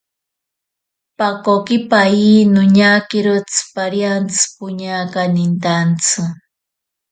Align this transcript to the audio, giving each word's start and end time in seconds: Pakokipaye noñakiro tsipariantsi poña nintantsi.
Pakokipaye 1.17 2.31
noñakiro 2.53 3.33
tsipariantsi 3.49 4.43
poña 4.55 4.95
nintantsi. 5.33 6.21